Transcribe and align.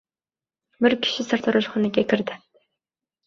Bir 0.85 0.95
kishi 1.07 1.25
sartaroshxonaga 1.27 2.05
kirdi 2.13 2.39